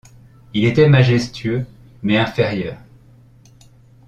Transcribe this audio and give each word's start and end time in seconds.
Il 0.55 0.65
était 0.65 0.89
majestueux, 0.89 1.63
mais 2.01 2.17
inférieur. 2.17 2.79